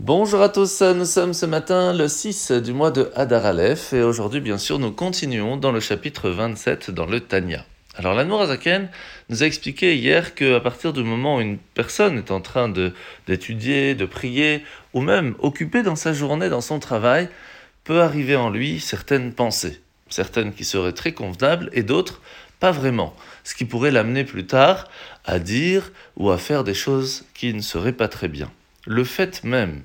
[0.00, 4.02] Bonjour à tous, nous sommes ce matin le 6 du mois de Hadar Aleph et
[4.02, 7.64] aujourd'hui bien sûr nous continuons dans le chapitre 27 dans le Tanya.
[7.94, 8.90] Alors la Azaken
[9.28, 12.68] nous a expliqué hier qu'à partir du moment où une personne est en train
[13.28, 17.28] d'étudier, de, prier ou même occupée dans sa journée, dans son travail,
[17.84, 22.20] peut arriver en lui certaines pensées, certaines qui seraient très convenables et d'autres
[22.58, 23.14] pas vraiment,
[23.44, 24.88] ce qui pourrait l'amener plus tard
[25.24, 28.50] à dire ou à faire des choses qui ne seraient pas très bien
[28.86, 29.82] le fait même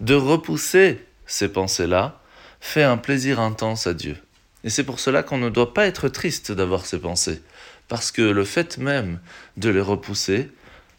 [0.00, 2.20] de repousser ces pensées-là
[2.60, 4.16] fait un plaisir intense à Dieu.
[4.64, 7.42] Et c'est pour cela qu'on ne doit pas être triste d'avoir ces pensées,
[7.88, 9.20] parce que le fait même
[9.56, 10.50] de les repousser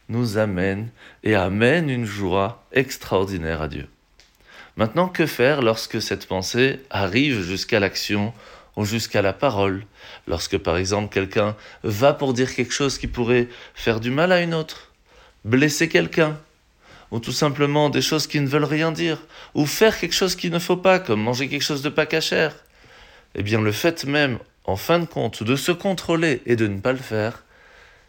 [0.10, 0.90] nous amène
[1.24, 3.88] et amène une joie extraordinaire à Dieu.
[4.78, 8.34] Maintenant, que faire lorsque cette pensée arrive jusqu'à l'action
[8.76, 9.84] ou jusqu'à la parole?
[10.28, 14.42] Lorsque par exemple quelqu'un va pour dire quelque chose qui pourrait faire du mal à
[14.42, 14.94] une autre,
[15.44, 16.38] blesser quelqu'un,
[17.12, 19.20] ou tout simplement des choses qui ne veulent rien dire,
[19.54, 22.56] ou faire quelque chose qu'il ne faut pas, comme manger quelque chose de pas cachère,
[23.36, 26.80] eh bien le fait même, en fin de compte, de se contrôler et de ne
[26.80, 27.44] pas le faire,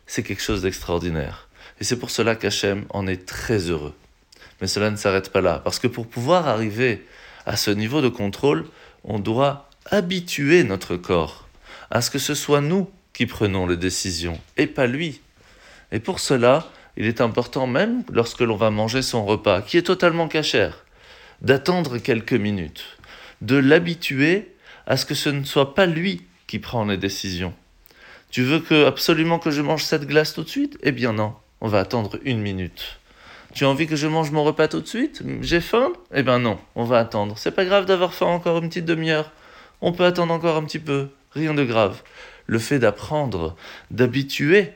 [0.07, 1.49] c'est quelque chose d'extraordinaire.
[1.81, 3.95] Et c'est pour cela qu'Hachem en est très heureux.
[4.61, 7.07] Mais cela ne s'arrête pas là, parce que pour pouvoir arriver
[7.47, 8.67] à ce niveau de contrôle,
[9.05, 11.49] on doit habituer notre corps
[11.91, 15.21] à ce que ce soit nous qui prenons les décisions, et pas lui.
[15.91, 19.83] Et pour cela, il est important même lorsque l'on va manger son repas, qui est
[19.83, 20.85] totalement cachère,
[21.41, 22.99] d'attendre quelques minutes,
[23.41, 24.53] de l'habituer
[24.87, 27.55] à ce que ce ne soit pas lui qui prend les décisions.
[28.31, 30.77] Tu veux que absolument que je mange cette glace tout de suite?
[30.83, 32.99] Eh bien non, on va attendre une minute.
[33.55, 35.23] Tu as envie que je mange mon repas tout de suite?
[35.41, 35.93] J'ai faim?
[36.13, 37.39] Eh bien non, on va attendre.
[37.39, 39.31] C'est pas grave d'avoir faim encore une petite demi-heure.
[39.81, 41.09] On peut attendre encore un petit peu.
[41.33, 42.03] Rien de grave.
[42.47, 43.55] Le fait d'apprendre,
[43.93, 44.73] d'habituer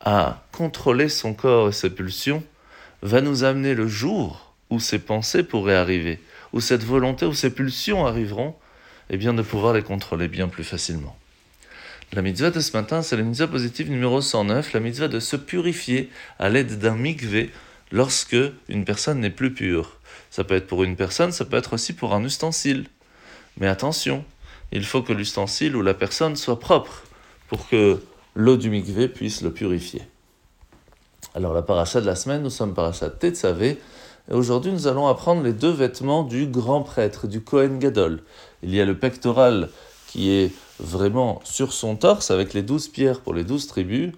[0.00, 2.42] à contrôler son corps et ses pulsions
[3.02, 6.20] va nous amener le jour où ces pensées pourraient arriver,
[6.52, 8.54] où cette volonté, où ces pulsions arriveront,
[9.10, 11.16] et eh bien de pouvoir les contrôler bien plus facilement.
[12.12, 15.36] La mitzvah de ce matin, c'est la mitzvah positive numéro 109, la mitzvah de se
[15.36, 17.50] purifier à l'aide d'un mikvé
[17.90, 18.36] lorsque
[18.68, 19.98] une personne n'est plus pure.
[20.30, 22.86] Ça peut être pour une personne, ça peut être aussi pour un ustensile.
[23.58, 24.24] Mais attention,
[24.72, 27.04] il faut que l'ustensile ou la personne soit propre
[27.48, 28.02] pour que
[28.38, 30.00] l'eau du mikvé puisse le purifier.
[31.34, 33.78] Alors la paracha de la semaine, nous sommes paracha Tetzavé,
[34.30, 38.22] et aujourd'hui nous allons apprendre les deux vêtements du grand prêtre, du Kohen Gadol.
[38.62, 39.70] Il y a le pectoral
[40.06, 44.12] qui est vraiment sur son torse avec les douze pierres pour les douze tribus,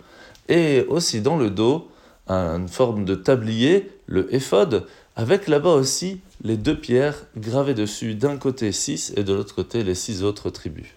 [0.51, 1.89] et aussi dans le dos
[2.29, 4.87] une forme de tablier, le éphod,
[5.17, 9.83] avec là-bas aussi les deux pierres gravées dessus, d'un côté six et de l'autre côté
[9.83, 10.89] les six autres tribus.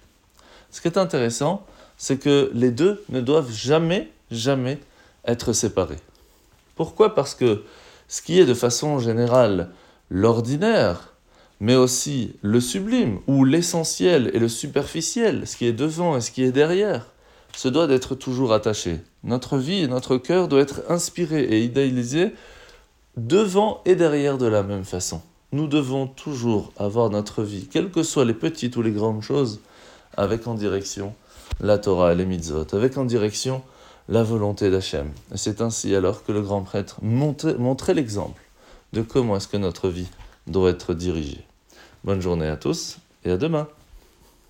[0.71, 1.65] Ce qui est intéressant,
[2.03, 4.77] c'est que les deux ne doivent jamais, jamais
[5.25, 6.01] être séparés.
[6.75, 7.15] Pourquoi?
[7.15, 7.63] Parce que
[8.09, 9.69] ce qui est de façon générale
[10.09, 11.13] l'ordinaire,
[11.61, 16.31] mais aussi le sublime, ou l'essentiel et le superficiel, ce qui est devant et ce
[16.31, 17.07] qui est derrière,
[17.55, 18.99] se doit d'être toujours attaché.
[19.23, 22.33] Notre vie et notre cœur doivent être inspirés et idéalisés
[23.15, 25.21] devant et derrière de la même façon.
[25.53, 29.61] Nous devons toujours avoir notre vie, quelles que soient les petites ou les grandes choses,
[30.17, 31.15] avec en direction
[31.59, 33.61] la Torah et les mitzvot, avec en direction
[34.09, 35.11] la volonté d'Hachem.
[35.35, 38.41] C'est ainsi alors que le grand prêtre montrait, l'exemple
[38.91, 40.09] de comment est-ce que notre vie
[40.47, 41.45] doit être dirigée.
[42.03, 43.67] Bonne journée à tous et à demain.